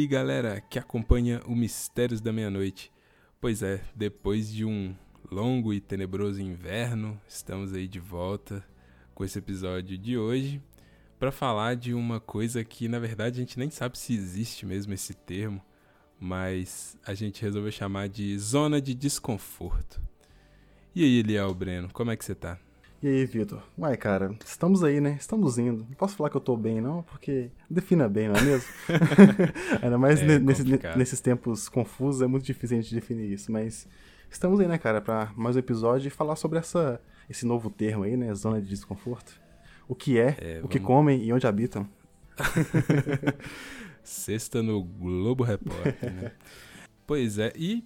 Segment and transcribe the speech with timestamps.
[0.00, 2.90] Aí, galera que acompanha o Mistérios da Meia-Noite.
[3.38, 4.96] Pois é, depois de um
[5.30, 8.64] longo e tenebroso inverno, estamos aí de volta
[9.14, 10.62] com esse episódio de hoje
[11.18, 14.94] para falar de uma coisa que, na verdade, a gente nem sabe se existe mesmo
[14.94, 15.60] esse termo,
[16.18, 20.00] mas a gente resolveu chamar de zona de desconforto.
[20.94, 22.58] E aí, Eliel Breno, como é que você tá?
[23.02, 23.62] E aí, Vitor?
[23.78, 25.16] Uai, cara, estamos aí, né?
[25.18, 25.86] Estamos indo.
[25.88, 28.68] Não posso falar que eu tô bem, não, porque defina bem, não é mesmo?
[29.80, 30.64] Ainda mais é, nesse,
[30.98, 33.88] nesses tempos confusos, é muito difícil a gente definir isso, mas
[34.30, 38.04] estamos aí, né, cara, para mais um episódio e falar sobre essa, esse novo termo
[38.04, 38.34] aí, né?
[38.34, 39.32] Zona de desconforto.
[39.88, 40.70] O que é, é o vamos...
[40.70, 41.88] que comem e onde habitam.
[44.04, 46.32] Sexta no Globo Repórter, né?
[47.06, 47.82] pois é, e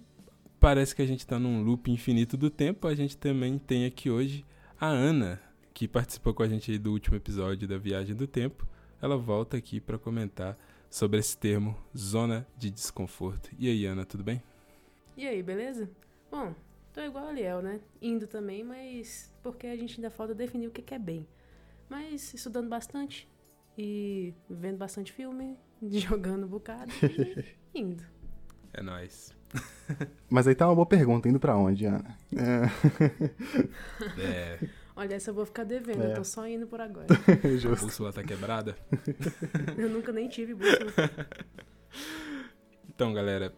[0.59, 2.85] parece que a gente tá num loop infinito do tempo.
[2.85, 4.43] A gente também tem aqui hoje
[4.79, 5.41] a Ana,
[5.73, 8.67] que participou com a gente aí do último episódio da Viagem do Tempo,
[9.01, 10.57] ela volta aqui para comentar
[10.89, 13.49] sobre esse termo zona de desconforto.
[13.57, 14.41] E aí, Ana, tudo bem?
[15.15, 15.89] E aí, beleza?
[16.29, 16.53] Bom,
[16.93, 17.79] tô igual a Liel, né?
[18.01, 21.27] Indo também, mas porque a gente ainda falta definir o que é bem.
[21.89, 23.29] Mas estudando bastante
[23.77, 27.45] e vendo bastante filme, jogando um bocado e
[27.79, 28.03] indo.
[28.73, 29.35] É nóis.
[30.29, 32.17] Mas aí tá uma boa pergunta, indo pra onde, Ana?
[32.35, 32.69] É.
[34.21, 34.59] é.
[34.95, 36.11] Olha, essa eu vou ficar devendo, é.
[36.11, 37.07] eu tô só indo por agora.
[37.59, 37.85] Justo.
[37.85, 38.77] A bússola tá quebrada?
[39.77, 40.91] eu nunca nem tive bússola.
[42.87, 43.53] Então, galera,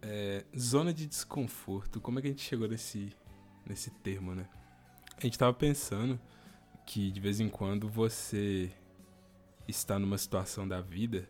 [0.00, 3.12] é, zona de desconforto, como é que a gente chegou nesse,
[3.66, 4.46] nesse termo, né?
[5.16, 6.18] A gente tava pensando
[6.86, 8.70] que de vez em quando você
[9.66, 11.28] está numa situação da vida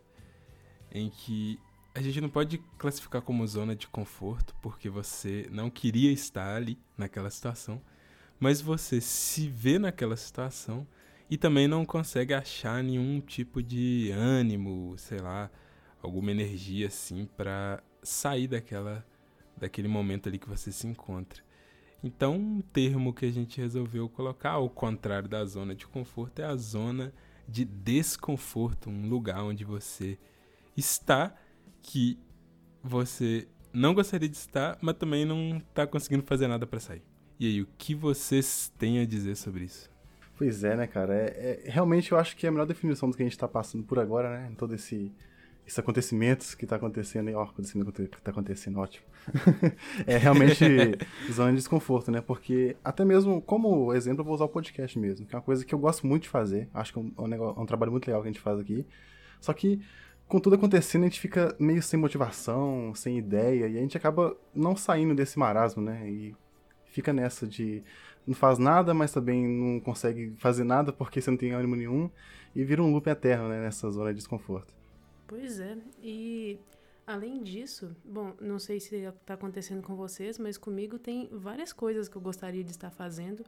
[0.91, 1.59] em que
[1.93, 6.77] a gente não pode classificar como zona de conforto porque você não queria estar ali
[6.97, 7.81] naquela situação,
[8.39, 10.87] mas você se vê naquela situação
[11.29, 15.49] e também não consegue achar nenhum tipo de ânimo, sei lá,
[16.01, 19.05] alguma energia assim para sair daquela
[19.57, 21.43] daquele momento ali que você se encontra.
[22.01, 26.45] Então, um termo que a gente resolveu colocar ao contrário da zona de conforto é
[26.45, 27.13] a zona
[27.45, 30.17] de desconforto, um lugar onde você
[30.77, 31.35] está
[31.81, 32.17] que
[32.83, 37.03] você não gostaria de estar, mas também não está conseguindo fazer nada para sair.
[37.39, 39.89] E aí, o que vocês têm a dizer sobre isso?
[40.37, 41.13] Pois é, né, cara?
[41.13, 43.47] É, é, realmente eu acho que é a melhor definição do que a gente está
[43.47, 44.49] passando por agora, né?
[44.51, 45.11] Em todo esse
[45.69, 49.05] esses acontecimentos que está acontecendo, ó, acontecimento que está acontecendo, ótimo.
[50.07, 50.65] é realmente
[51.31, 52.21] zona de desconforto, né?
[52.21, 55.63] Porque até mesmo, como exemplo, eu vou usar o podcast mesmo, que é uma coisa
[55.63, 56.67] que eu gosto muito de fazer.
[56.73, 58.41] Acho que é um, é um, negócio, é um trabalho muito legal que a gente
[58.41, 58.83] faz aqui.
[59.39, 59.79] Só que
[60.29, 64.37] com tudo acontecendo, a gente fica meio sem motivação, sem ideia, e a gente acaba
[64.53, 66.07] não saindo desse marasmo, né?
[66.07, 66.35] E
[66.85, 67.83] fica nessa de
[68.27, 72.11] não faz nada, mas também não consegue fazer nada porque você não tem ânimo nenhum,
[72.55, 73.59] e vira um loop eterno, né?
[73.59, 74.71] Nessa zona de desconforto.
[75.27, 76.59] Pois é, e
[77.07, 82.07] além disso, bom, não sei se está acontecendo com vocês, mas comigo tem várias coisas
[82.07, 83.43] que eu gostaria de estar fazendo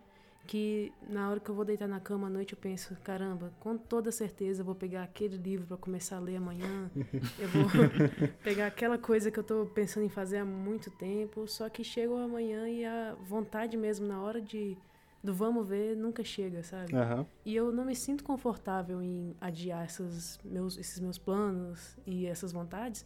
[0.52, 3.78] que na hora que eu vou deitar na cama à noite eu penso, caramba, com
[3.78, 6.92] toda certeza eu vou pegar aquele livro para começar a ler amanhã.
[7.40, 7.64] eu vou
[8.44, 12.22] pegar aquela coisa que eu tô pensando em fazer há muito tempo, só que chega
[12.22, 14.78] amanhã e a vontade mesmo na hora de
[15.24, 16.94] do vamos ver nunca chega, sabe?
[16.94, 17.26] Uhum.
[17.46, 22.52] E eu não me sinto confortável em adiar essas meus, esses meus planos e essas
[22.52, 23.06] vontades.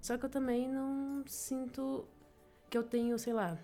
[0.00, 2.08] Só que eu também não sinto
[2.70, 3.58] que eu tenho, sei lá,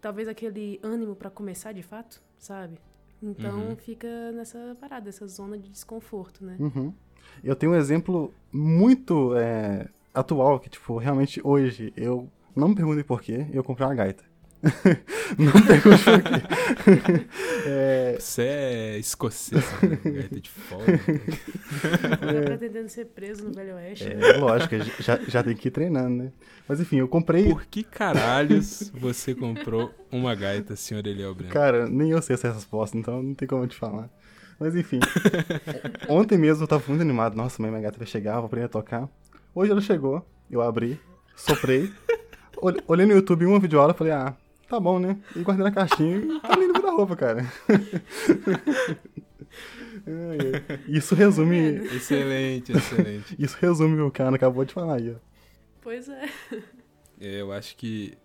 [0.00, 2.78] talvez aquele ânimo para começar de fato sabe?
[3.22, 3.76] Então uhum.
[3.76, 6.56] fica nessa parada, essa zona de desconforto, né?
[6.58, 6.92] Uhum.
[7.42, 13.04] Eu tenho um exemplo muito é, atual, que, tipo, realmente hoje, eu não me perguntem
[13.04, 14.24] por quê, eu comprei uma gaita.
[15.38, 17.26] não pergunte por quê.
[17.66, 18.16] é...
[18.18, 19.98] Você é escocês, né?
[20.04, 20.82] gaita de fogo.
[22.08, 24.04] Tá pretendendo ser preso no Velho Oeste.
[24.04, 24.32] É, né?
[24.38, 26.32] lógico, já, já tem que ir treinando, né?
[26.66, 27.44] Mas enfim, eu comprei.
[27.44, 31.52] Por que caralhos você comprou uma gaita, senhor Eliel Breno?
[31.52, 34.10] Cara, nem eu sei essa resposta, então não tem como eu te falar.
[34.58, 34.98] Mas enfim.
[36.08, 37.36] ontem mesmo eu tava muito animado.
[37.36, 39.08] Nossa, minha gaita vai chegar, vou aprender a tocar.
[39.54, 41.00] Hoje ela chegou, eu abri,
[41.36, 41.92] soprei.
[42.86, 44.34] olhei no YouTube uma videoaula e falei, ah,
[44.68, 45.18] tá bom, né?
[45.34, 47.50] E guardei na caixinha e tá lindo da roupa, cara.
[50.88, 51.86] Isso resume.
[51.86, 53.36] Excelente, excelente.
[53.38, 55.16] Isso resume o que a Ana acabou de falar aí, ó.
[55.80, 56.28] Pois é.
[57.20, 57.40] é.
[57.40, 58.16] Eu acho que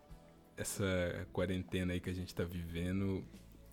[0.57, 3.23] essa quarentena aí que a gente tá vivendo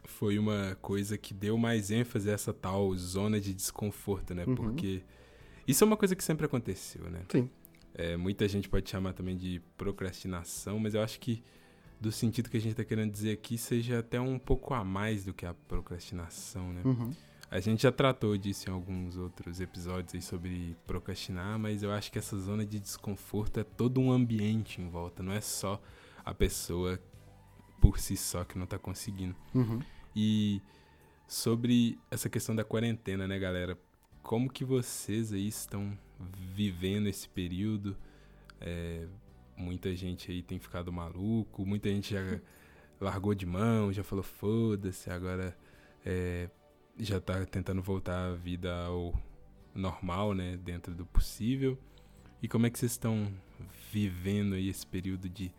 [0.05, 4.44] foi uma coisa que deu mais ênfase a essa tal zona de desconforto, né?
[4.46, 4.55] Uhum.
[4.55, 5.02] Porque
[5.66, 7.23] isso é uma coisa que sempre aconteceu, né?
[7.31, 7.50] Sim.
[7.94, 11.43] É, muita gente pode chamar também de procrastinação, mas eu acho que
[12.00, 15.25] do sentido que a gente está querendo dizer aqui seja até um pouco a mais
[15.25, 16.81] do que a procrastinação, né?
[16.85, 17.11] Uhum.
[17.50, 22.11] A gente já tratou disso em alguns outros episódios aí sobre procrastinar, mas eu acho
[22.11, 25.82] que essa zona de desconforto é todo um ambiente em volta, não é só
[26.25, 26.99] a pessoa
[27.81, 29.35] por si só que não tá conseguindo.
[29.55, 29.81] Uhum.
[30.14, 30.62] E
[31.26, 33.76] sobre essa questão da quarentena, né, galera?
[34.23, 35.99] Como que vocês aí estão
[36.55, 37.97] vivendo esse período?
[38.61, 39.06] É,
[39.61, 42.41] muita gente aí tem ficado maluco, muita gente já
[43.01, 45.57] largou de mão, já falou foda-se, agora
[46.05, 46.49] é,
[46.99, 49.15] já tá tentando voltar a vida ao
[49.75, 51.79] normal, né, dentro do possível.
[52.43, 53.33] E como é que vocês estão
[53.93, 55.53] vivendo aí esse período de,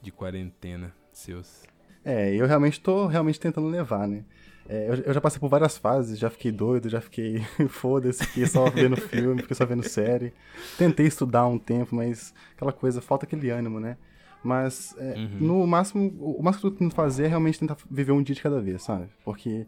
[0.00, 1.64] de quarentena seus?
[2.04, 4.24] É, eu realmente estou realmente tentando levar, né?
[4.68, 8.46] É, eu, eu, já passei por várias fases, já fiquei doido, já fiquei foda-se, fiquei
[8.46, 10.32] só vendo filme, fiquei só vendo série.
[10.78, 13.96] Tentei estudar um tempo, mas aquela coisa, falta aquele ânimo, né?
[14.42, 15.38] Mas é, uhum.
[15.40, 18.34] no máximo, o máximo que eu tô tentando fazer é realmente tentar viver um dia
[18.34, 19.08] de cada vez, sabe?
[19.24, 19.66] Porque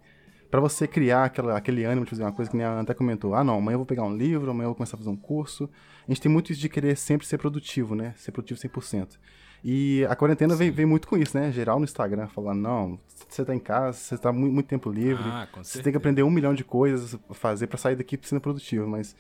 [0.51, 3.35] para você criar aquela, aquele ânimo de fazer uma coisa que nem a até comentou.
[3.35, 5.17] Ah, não, amanhã eu vou pegar um livro, amanhã eu vou começar a fazer um
[5.17, 5.69] curso.
[6.07, 8.15] A gente tem muito isso de querer sempre ser produtivo, né?
[8.17, 9.19] Ser produtivo 100%.
[9.65, 11.53] E a quarentena vem, vem, muito com isso, né?
[11.53, 12.99] Geral no Instagram, falando, não,
[13.29, 16.25] você tá em casa, você tá muito, muito tempo livre, ah, você tem que aprender
[16.25, 19.15] um milhão de coisas fazer para sair daqui sendo produtivo, mas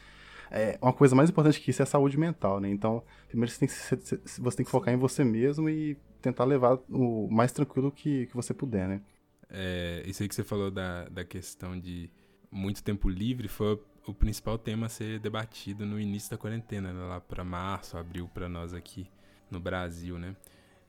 [0.50, 2.68] é, uma coisa mais importante que isso é a saúde mental, né?
[2.68, 6.76] Então, primeiro você tem que, você tem que focar em você mesmo e tentar levar
[6.90, 9.00] o mais tranquilo que, que você puder, né?
[9.48, 12.10] É, isso aí que você falou da, da questão de
[12.50, 17.00] muito tempo livre foi o principal tema a ser debatido no início da quarentena, né?
[17.00, 19.06] lá para março, abril para nós aqui
[19.52, 20.34] no Brasil, né?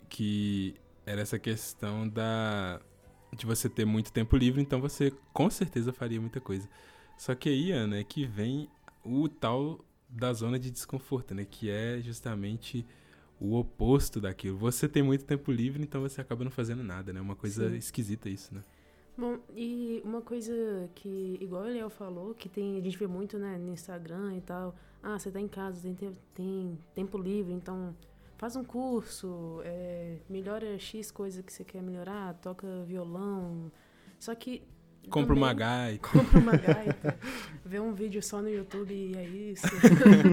[0.10, 0.76] Que
[1.06, 2.82] era essa questão da
[3.36, 6.70] de você ter muito tempo livre, então você com certeza faria muita coisa.
[7.18, 8.70] Só que aí, Ana, é que vem
[9.04, 11.46] o tal da zona de desconforto, né?
[11.50, 12.86] Que é justamente
[13.40, 14.58] o oposto daquilo.
[14.58, 17.20] Você tem muito tempo livre, então você acaba não fazendo nada, né?
[17.20, 17.76] Uma coisa Sim.
[17.76, 18.64] esquisita isso, né?
[19.18, 23.38] Bom, e uma coisa que, igual o Léo falou, que tem, a gente vê muito,
[23.38, 24.76] né, no Instagram e tal.
[25.04, 27.96] Ah, você tá em casa, tem, tem tempo livre, então
[28.44, 33.72] faz um curso, é, melhora X coisa que você quer melhorar, toca violão.
[34.20, 34.62] Só que.
[35.10, 36.10] Compra uma gaita.
[36.10, 37.18] Compra uma gaita.
[37.64, 39.66] vê um vídeo só no YouTube e é isso.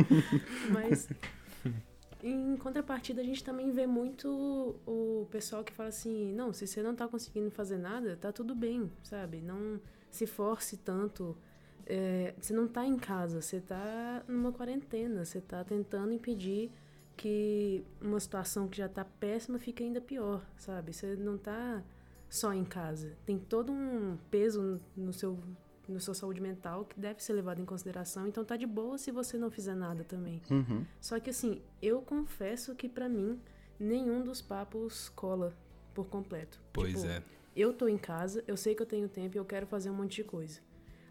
[0.75, 1.09] Mas
[2.21, 4.27] em contrapartida, a gente também vê muito
[4.85, 8.57] o pessoal que fala assim: não, se você não tá conseguindo fazer nada, tá tudo
[8.57, 9.41] bem, sabe?
[9.41, 9.81] Não
[10.11, 11.37] se force tanto.
[11.87, 16.73] É, você não tá em casa, você tá numa quarentena, você tá tentando impedir
[17.21, 20.95] que uma situação que já tá péssima fique ainda pior, sabe?
[20.95, 21.85] Você não tá
[22.31, 23.15] só em casa.
[23.27, 25.39] Tem todo um peso no seu
[25.87, 28.27] na sua saúde mental que deve ser levado em consideração.
[28.27, 30.41] Então tá de boa se você não fizer nada também.
[30.51, 30.87] Uhum.
[30.99, 33.39] Só que assim, eu confesso que para mim
[33.79, 35.55] nenhum dos papos cola
[35.93, 36.59] por completo.
[36.73, 37.23] Pois tipo, é.
[37.55, 39.95] Eu tô em casa, eu sei que eu tenho tempo e eu quero fazer um
[39.95, 40.61] monte de coisa.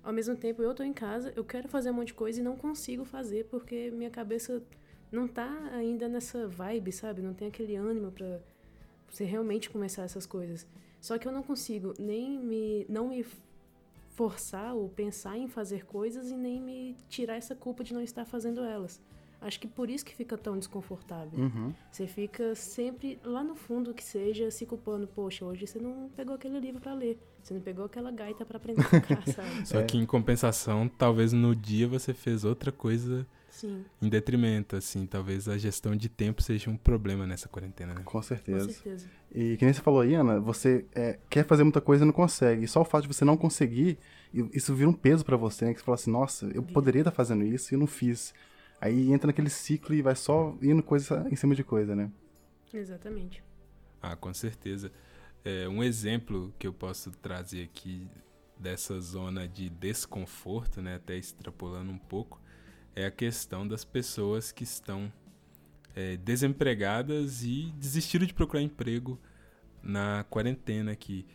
[0.01, 2.43] Ao mesmo tempo, eu tô em casa, eu quero fazer um monte de coisa e
[2.43, 4.63] não consigo fazer porque minha cabeça
[5.11, 7.21] não tá ainda nessa vibe, sabe?
[7.21, 8.39] Não tem aquele ânimo para
[9.09, 10.67] você realmente começar essas coisas.
[11.01, 13.25] Só que eu não consigo nem me não me
[14.11, 18.25] forçar ou pensar em fazer coisas e nem me tirar essa culpa de não estar
[18.25, 19.01] fazendo elas.
[19.41, 21.39] Acho que por isso que fica tão desconfortável.
[21.39, 21.73] Uhum.
[21.89, 26.35] Você fica sempre lá no fundo que seja se culpando, poxa, hoje você não pegou
[26.35, 29.65] aquele livro para ler, você não pegou aquela gaita para aprender a tocar, sabe?
[29.65, 33.25] Só que em compensação, talvez no dia você fez outra coisa
[33.59, 33.83] Sim.
[34.01, 38.01] em detrimento, assim, talvez a gestão de tempo seja um problema nessa quarentena, né?
[38.05, 38.67] Com certeza.
[38.67, 39.07] Com certeza.
[39.33, 42.13] E que nem você falou aí, Ana, você é, quer fazer muita coisa e não
[42.13, 42.63] consegue.
[42.63, 43.97] E só o fato de você não conseguir,
[44.53, 45.73] isso vira um peso para você, né?
[45.73, 48.33] Que você fala assim, nossa, eu poderia estar tá fazendo isso e não fiz.
[48.79, 52.09] Aí entra naquele ciclo e vai só indo coisa em cima de coisa, né?
[52.73, 53.43] Exatamente.
[54.01, 54.91] Ah, com certeza.
[55.43, 58.07] É, um exemplo que eu posso trazer aqui
[58.57, 62.41] dessa zona de desconforto, né, até extrapolando um pouco,
[62.99, 65.11] é a questão das pessoas que estão
[65.95, 69.19] é, desempregadas e desistiram de procurar emprego
[69.81, 71.25] na quarentena, que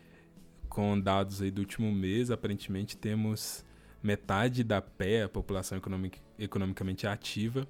[0.68, 3.64] com dados aí do último mês, aparentemente temos
[4.02, 7.66] metade da PE, a população economic, economicamente ativa,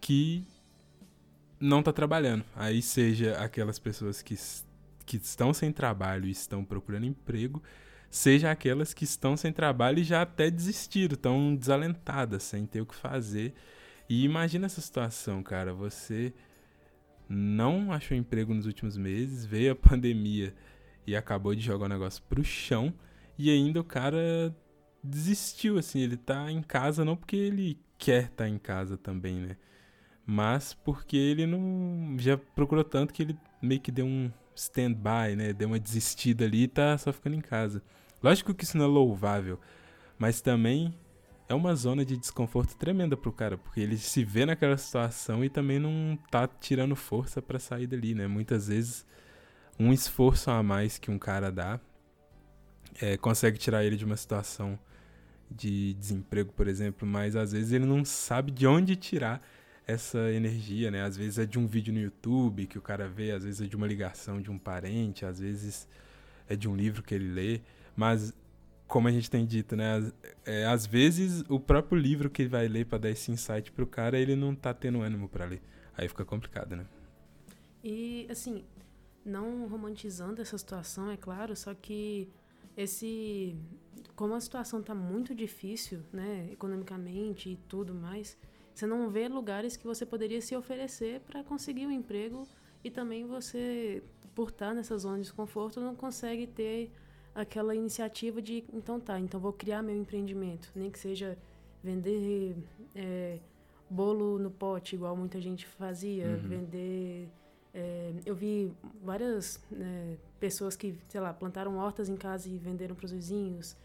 [0.00, 0.46] que
[1.58, 2.44] não está trabalhando.
[2.54, 4.36] Aí seja aquelas pessoas que,
[5.04, 7.62] que estão sem trabalho e estão procurando emprego,
[8.16, 12.86] seja aquelas que estão sem trabalho e já até desistiram, estão desalentadas, sem ter o
[12.86, 13.52] que fazer.
[14.08, 15.74] E imagina essa situação, cara.
[15.74, 16.32] Você
[17.28, 20.54] não achou emprego nos últimos meses, veio a pandemia
[21.06, 22.92] e acabou de jogar o negócio pro chão,
[23.38, 24.54] e ainda o cara
[25.04, 29.36] desistiu, assim, ele tá em casa não porque ele quer estar tá em casa também,
[29.36, 29.56] né?
[30.24, 35.52] Mas porque ele não já procurou tanto que ele meio que deu um stand-by, né?
[35.52, 37.82] Deu uma desistida ali e tá só ficando em casa.
[38.22, 39.60] Lógico que isso não é louvável,
[40.18, 40.94] Mas também
[41.48, 45.48] é uma zona de desconforto tremenda pro cara, porque ele se vê naquela situação e
[45.48, 48.26] também não tá tirando força para sair dali, né?
[48.26, 49.06] Muitas vezes
[49.78, 51.78] um esforço a mais que um cara dá
[53.00, 54.78] é, consegue tirar ele de uma situação
[55.50, 59.46] de desemprego, por exemplo, mas às vezes ele não sabe de onde tirar
[59.86, 61.02] essa energia, né?
[61.02, 63.66] Às vezes é de um vídeo no YouTube que o cara vê, às vezes é
[63.66, 65.86] de uma ligação de um parente, às vezes
[66.48, 67.60] é de um livro que ele lê,
[67.96, 68.32] mas
[68.86, 70.12] como a gente tem dito, né?
[70.44, 73.86] É, às vezes o próprio livro que ele vai ler para dar esse insight pro
[73.86, 75.62] cara, ele não tá tendo ânimo para ler.
[75.96, 76.86] Aí fica complicado, né?
[77.82, 78.64] E, assim,
[79.24, 82.28] não romantizando essa situação, é claro, só que
[82.76, 83.56] esse.
[84.14, 86.48] Como a situação tá muito difícil, né?
[86.52, 88.36] Economicamente e tudo mais,
[88.74, 92.46] você não vê lugares que você poderia se oferecer para conseguir um emprego
[92.84, 94.02] e também você,
[94.34, 96.92] por estar nessa zona de desconforto, não consegue ter
[97.36, 101.36] aquela iniciativa de, então tá, então vou criar meu empreendimento, nem que seja
[101.84, 102.56] vender
[102.94, 103.38] é,
[103.90, 106.48] bolo no pote, igual muita gente fazia, uhum.
[106.48, 107.28] vender.
[107.74, 108.72] É, eu vi
[109.04, 113.76] várias né, pessoas que, sei lá, plantaram hortas em casa e venderam para os vizinhos,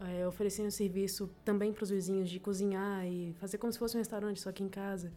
[0.00, 3.98] é, oferecendo serviço também para os vizinhos de cozinhar e fazer como se fosse um
[3.98, 5.12] restaurante, só que em casa.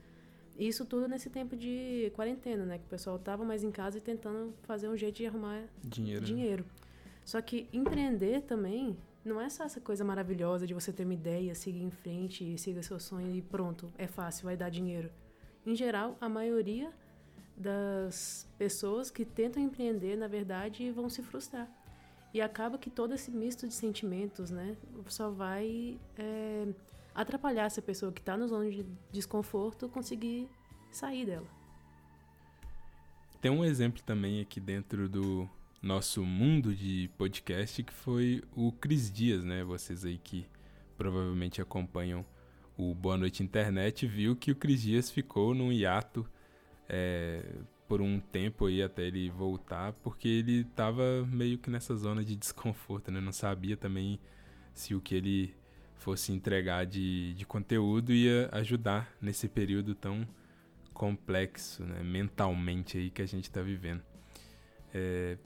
[0.58, 2.78] Isso tudo nesse tempo de quarentena, né?
[2.80, 6.26] Que o pessoal tava mais em casa e tentando fazer um jeito de arrumar dinheiro.
[6.26, 6.66] dinheiro.
[7.26, 11.56] Só que empreender também não é só essa coisa maravilhosa de você ter uma ideia,
[11.56, 15.10] seguir em frente seguir seu sonho e pronto, é fácil, vai dar dinheiro.
[15.66, 16.94] Em geral, a maioria
[17.58, 21.68] das pessoas que tentam empreender, na verdade, vão se frustrar.
[22.32, 24.78] E acaba que todo esse misto de sentimentos, né,
[25.08, 26.68] só vai é,
[27.16, 30.48] atrapalhar essa pessoa que está no zona de desconforto conseguir
[30.92, 31.48] sair dela.
[33.42, 35.50] Tem um exemplo também aqui dentro do,
[35.86, 39.64] nosso mundo de podcast, que foi o Cris Dias, né?
[39.64, 40.44] Vocês aí que
[40.98, 42.26] provavelmente acompanham
[42.76, 46.28] o Boa Noite Internet, viu que o Cris Dias ficou num hiato
[46.90, 47.40] é,
[47.88, 52.34] por um tempo aí até ele voltar, porque ele estava meio que nessa zona de
[52.36, 53.22] desconforto, né?
[53.22, 54.20] Não sabia também
[54.74, 55.56] se o que ele
[55.98, 60.28] fosse entregar de, de conteúdo ia ajudar nesse período tão
[60.96, 62.02] complexo, né?
[62.02, 64.02] mentalmente aí que a gente está vivendo.
[64.92, 65.38] É,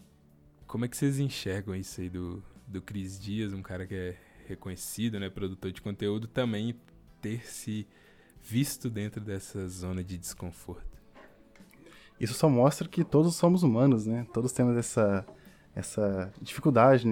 [0.70, 4.16] como é que vocês enxergam isso aí do, do Cris Dias, um cara que é
[4.48, 6.76] reconhecido, né, produtor de conteúdo, também
[7.20, 7.88] ter se
[8.44, 11.00] visto dentro dessa zona de desconforto?
[12.20, 14.28] Isso só mostra que todos somos humanos, né?
[14.32, 15.26] Todos temos essa
[15.76, 17.08] essa dificuldade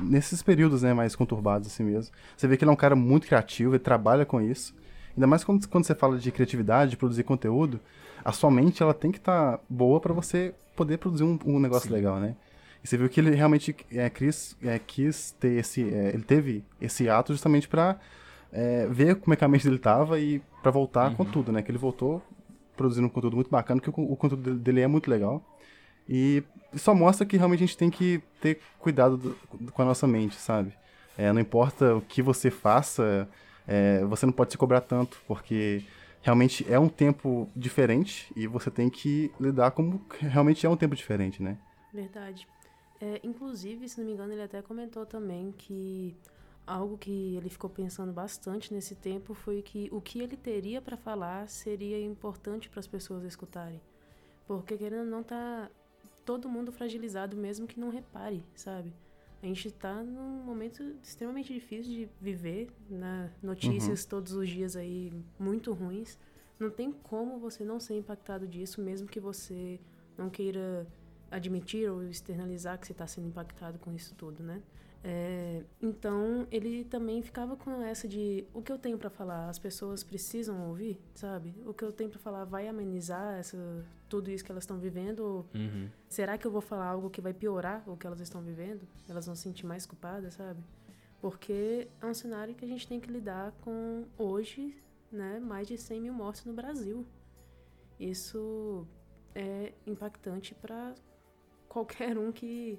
[0.00, 2.14] nesses períodos né, mais conturbados assim mesmo.
[2.36, 4.74] Você vê que ele é um cara muito criativo, ele trabalha com isso.
[5.16, 7.80] Ainda mais quando, quando você fala de criatividade, de produzir conteúdo,
[8.24, 11.58] a sua mente ela tem que estar tá boa para você poder produzir um, um
[11.58, 11.94] negócio Sim.
[11.94, 12.36] legal, né?
[12.82, 15.82] E você viu que ele realmente é, quis, é, quis ter esse.
[15.82, 17.98] É, ele teve esse ato justamente para
[18.52, 21.16] é, ver como é que a mente dele estava e para voltar uhum.
[21.16, 21.62] com tudo, né?
[21.62, 22.22] Que ele voltou
[22.76, 25.42] produzindo um conteúdo muito bacana, que o, o conteúdo dele é muito legal.
[26.08, 26.42] E
[26.74, 29.36] só mostra que realmente a gente tem que ter cuidado do,
[29.72, 30.72] com a nossa mente, sabe?
[31.16, 33.28] É, não importa o que você faça,
[33.66, 35.82] é, você não pode se cobrar tanto, porque
[36.22, 40.94] realmente é um tempo diferente e você tem que lidar como realmente é um tempo
[40.94, 41.58] diferente, né?
[41.92, 42.46] Verdade.
[43.00, 46.16] É, inclusive, se não me engano, ele até comentou também que
[46.66, 50.96] algo que ele ficou pensando bastante nesse tempo foi que o que ele teria para
[50.96, 53.80] falar seria importante para as pessoas escutarem.
[54.46, 55.70] Porque querendo ou não tá
[56.24, 58.92] todo mundo fragilizado mesmo que não repare, sabe?
[59.42, 63.32] A gente está num momento extremamente difícil de viver, né?
[63.42, 64.08] Notícias uhum.
[64.08, 66.18] todos os dias aí muito ruins.
[66.58, 69.78] Não tem como você não ser impactado disso, mesmo que você
[70.16, 70.86] não queira
[71.30, 74.62] admitir ou externalizar que você está sendo impactado com isso tudo, né?
[75.02, 79.58] É, então ele também ficava com essa de o que eu tenho para falar, as
[79.58, 81.54] pessoas precisam ouvir, sabe?
[81.64, 83.56] O que eu tenho para falar vai amenizar essa,
[84.08, 85.20] tudo isso que elas estão vivendo?
[85.20, 85.88] Ou uhum.
[86.08, 88.88] será que eu vou falar algo que vai piorar o que elas estão vivendo?
[89.08, 90.60] Elas vão se sentir mais culpadas, sabe?
[91.20, 94.76] Porque é um cenário que a gente tem que lidar com hoje,
[95.10, 95.38] né?
[95.38, 97.06] Mais de 100 mil mortes no Brasil.
[97.98, 98.86] Isso
[99.34, 100.94] é impactante para
[101.68, 102.78] qualquer um que,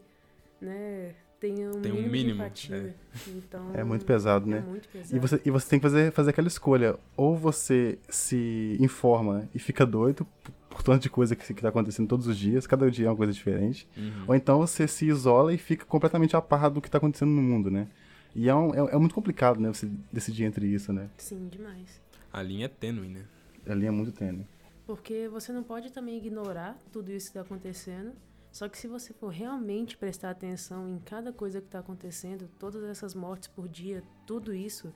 [0.61, 2.75] né, tenha um, Tem mínimo, um mínimo de empatia.
[2.75, 3.29] É.
[3.29, 4.59] Então, é muito pesado, é né?
[4.61, 5.15] Muito pesado.
[5.15, 6.97] E você, e você tem que fazer, fazer aquela escolha.
[7.15, 10.27] Ou você se informa e fica doido
[10.69, 13.15] por tanto de coisa que, que tá acontecendo todos os dias, cada dia é uma
[13.15, 13.87] coisa diferente.
[13.97, 14.25] Uhum.
[14.27, 17.41] Ou então você se isola e fica completamente a par do que tá acontecendo no
[17.41, 17.87] mundo, né?
[18.35, 19.69] E é, um, é, é, muito complicado, né?
[19.69, 21.09] Você decidir entre isso, né?
[21.17, 22.01] Sim, demais.
[22.31, 23.23] A linha é tênue, né?
[23.67, 24.45] A linha é muito tênue.
[24.85, 28.11] Porque você não pode também ignorar tudo isso que está acontecendo
[28.51, 32.83] Só que se você for realmente prestar atenção em cada coisa que está acontecendo, todas
[32.83, 34.93] essas mortes por dia, tudo isso,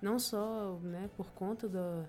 [0.00, 2.04] não só né, por conta do,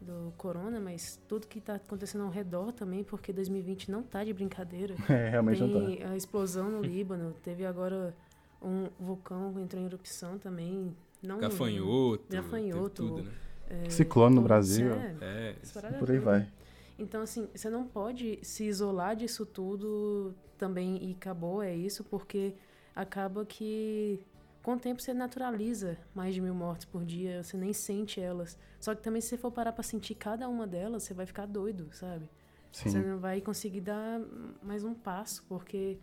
[0.00, 4.32] do corona, mas tudo que está acontecendo ao redor também, porque 2020 não tá de
[4.32, 4.94] brincadeira.
[5.08, 6.08] É, realmente Tem não tá.
[6.10, 8.14] a explosão no Líbano, teve agora
[8.62, 10.96] um vulcão que entrou em erupção também.
[11.22, 12.24] Não, Gafanhoto.
[12.28, 13.02] Gafanhoto.
[13.02, 13.32] Tudo, né?
[13.68, 14.92] é, Ciclone no Brasil.
[14.92, 16.48] é, É, Por aí vai.
[16.98, 22.54] Então, assim, você não pode se isolar disso tudo também e acabou, é isso, porque
[22.94, 24.20] acaba que
[24.62, 28.58] com o tempo você naturaliza mais de mil mortes por dia, você nem sente elas.
[28.80, 31.46] Só que também se você for parar pra sentir cada uma delas, você vai ficar
[31.46, 32.28] doido, sabe?
[32.72, 33.02] Você Sim.
[33.02, 34.20] não vai conseguir dar
[34.62, 35.98] mais um passo, porque,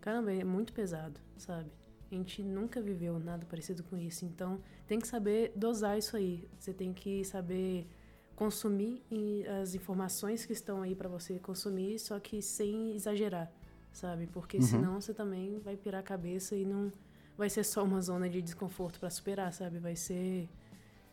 [0.00, 1.70] caramba, é muito pesado, sabe?
[2.10, 4.24] A gente nunca viveu nada parecido com isso.
[4.24, 6.48] Então, tem que saber dosar isso aí.
[6.58, 7.88] Você tem que saber
[8.36, 13.50] consumir e- as informações que estão aí pra você consumir, só que sem exagerar,
[13.92, 14.26] sabe?
[14.26, 14.62] Porque Uhum.
[14.62, 16.92] senão você também vai pirar a cabeça e não
[17.36, 19.78] vai ser só uma zona de desconforto pra superar, sabe?
[19.78, 20.48] Vai ser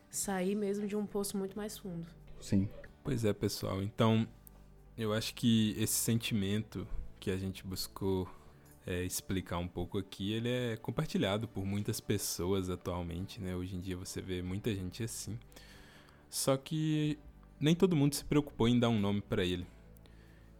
[0.09, 2.07] sair mesmo de um poço muito mais fundo.
[2.39, 2.67] Sim.
[3.03, 3.81] Pois é, pessoal.
[3.81, 4.27] Então,
[4.97, 6.87] eu acho que esse sentimento
[7.19, 8.27] que a gente buscou
[8.85, 13.55] é, explicar um pouco aqui, ele é compartilhado por muitas pessoas atualmente, né?
[13.55, 15.39] Hoje em dia você vê muita gente assim.
[16.31, 17.19] Só que
[17.59, 19.67] nem todo mundo se preocupou em dar um nome pra ele.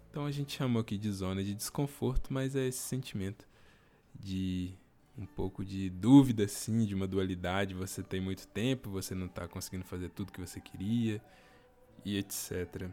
[0.10, 3.48] Então a gente chamou aqui de zona de desconforto, mas é esse sentimento
[4.14, 4.74] de
[5.18, 7.74] um pouco de dúvida, assim, de uma dualidade.
[7.74, 11.22] Você tem muito tempo, você não tá conseguindo fazer tudo que você queria
[12.04, 12.90] e etc.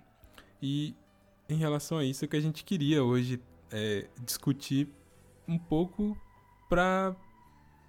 [0.63, 0.95] E
[1.49, 3.41] em relação a isso, é que a gente queria hoje
[3.73, 4.89] é, discutir
[5.49, 6.17] um pouco
[6.69, 7.17] para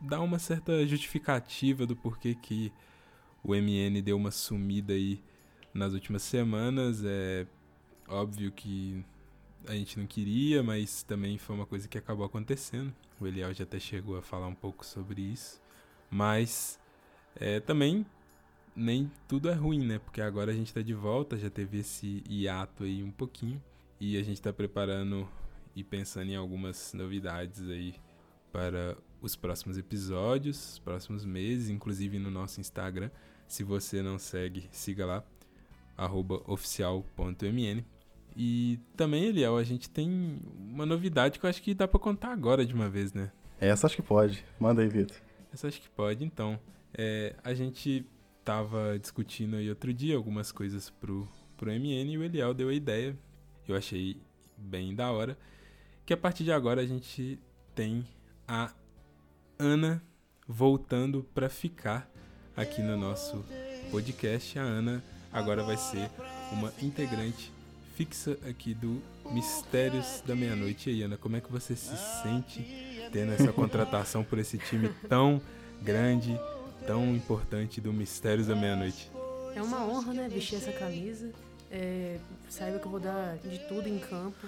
[0.01, 2.73] dar uma certa justificativa do porquê que
[3.43, 5.21] o MN deu uma sumida aí
[5.73, 7.03] nas últimas semanas.
[7.03, 7.45] É
[8.07, 9.03] óbvio que
[9.67, 12.93] a gente não queria, mas também foi uma coisa que acabou acontecendo.
[13.19, 15.61] O Eliel já até chegou a falar um pouco sobre isso.
[16.09, 16.79] Mas
[17.35, 18.05] é, também
[18.75, 19.99] nem tudo é ruim, né?
[19.99, 23.61] Porque agora a gente tá de volta, já teve esse hiato aí um pouquinho.
[23.99, 25.27] E a gente tá preparando
[25.75, 27.95] e pensando em algumas novidades aí
[28.51, 33.09] para os próximos episódios, os próximos meses, inclusive no nosso Instagram.
[33.47, 35.23] Se você não segue, siga lá,
[36.47, 37.83] oficial.mn.
[38.35, 42.31] E também, Eliel, a gente tem uma novidade que eu acho que dá pra contar
[42.31, 43.31] agora de uma vez, né?
[43.59, 44.45] Essa acho que pode.
[44.59, 45.17] Manda aí, Vitor.
[45.51, 46.59] Essa acho que pode, então.
[46.93, 48.05] É, a gente
[48.45, 51.27] tava discutindo aí outro dia algumas coisas pro,
[51.57, 53.15] pro MN e o Eliel deu a ideia,
[53.67, 54.19] eu achei
[54.57, 55.37] bem da hora,
[56.05, 57.39] que a partir de agora a gente
[57.75, 58.03] tem
[58.47, 58.73] a
[59.61, 60.01] Ana
[60.47, 62.09] voltando pra ficar
[62.55, 63.43] aqui no nosso
[63.91, 64.57] podcast.
[64.57, 66.09] A Ana agora vai ser
[66.53, 67.51] uma integrante
[67.93, 70.89] fixa aqui do Mistérios da Meia-Noite.
[70.89, 71.93] E aí, Ana, como é que você se
[72.23, 75.41] sente tendo essa contratação por esse time tão
[75.81, 76.39] grande,
[76.87, 79.11] tão importante do Mistérios da Meia-Noite?
[79.53, 81.33] É uma honra, né, vestir essa camisa.
[81.69, 82.17] É,
[82.49, 84.47] saiba que eu vou dar de tudo em campo.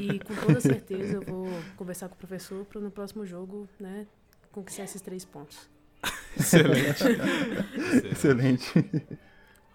[0.00, 4.06] E com toda certeza eu vou conversar com o professor para no próximo jogo, né,
[4.56, 5.68] conquistar esses três pontos.
[6.34, 6.88] Excelente.
[6.88, 8.08] Excelente.
[8.08, 9.06] Excelente.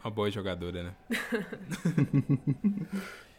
[0.03, 0.95] Uma boa jogadora, né?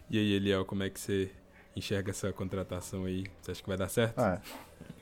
[0.08, 1.30] e aí, Eliel, como é que você
[1.74, 3.24] enxerga essa contratação aí?
[3.40, 4.20] Você acha que vai dar certo?
[4.20, 4.40] Ah,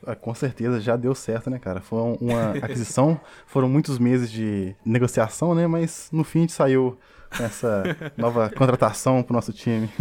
[0.07, 1.83] ah, com certeza já deu certo, né, cara?
[1.83, 5.66] Foi um- uma aquisição, foram muitos meses de negociação, né?
[5.66, 6.98] Mas no fim a gente saiu
[7.37, 7.83] com essa
[8.16, 9.90] nova contratação pro nosso time.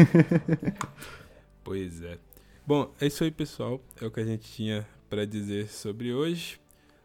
[1.62, 2.17] Pois é.
[2.65, 3.80] Bom, é isso aí, pessoal.
[4.02, 6.60] É o que a gente tinha para dizer sobre hoje.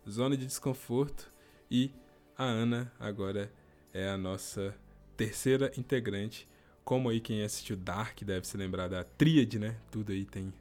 [0.09, 1.33] Zona de desconforto.
[1.71, 1.91] E
[2.37, 3.51] a Ana agora
[3.93, 4.75] é a nossa
[5.17, 6.47] terceira integrante.
[6.85, 9.77] Como aí quem assistiu Dark deve se lembrar da tríade, né?
[9.91, 10.53] Tudo aí tem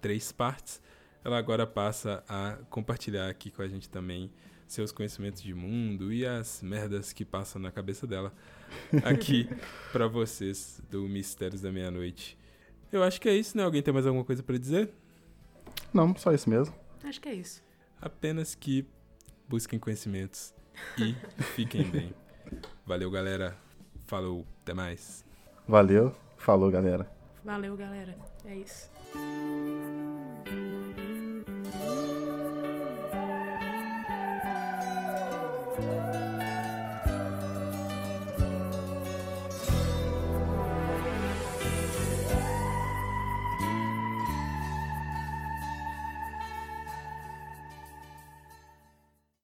[0.00, 0.82] três partes.
[1.24, 4.30] Ela agora passa a compartilhar aqui com a gente também
[4.66, 8.32] seus conhecimentos de mundo e as merdas que passam na cabeça dela
[9.04, 9.48] aqui
[9.90, 12.38] para vocês do Mistérios da Meia-Noite.
[12.92, 13.64] Eu acho que é isso, né?
[13.64, 14.90] Alguém tem mais alguma coisa pra dizer?
[15.92, 16.74] Não, só isso mesmo.
[17.04, 17.62] Acho que é isso.
[18.00, 18.86] Apenas que
[19.48, 20.54] busquem conhecimentos
[20.98, 21.14] e
[21.54, 22.14] fiquem bem.
[22.86, 23.56] Valeu, galera.
[24.06, 25.24] Falou, até mais.
[25.66, 26.14] Valeu.
[26.36, 27.10] Falou, galera.
[27.44, 28.16] Valeu, galera.
[28.44, 28.90] É isso.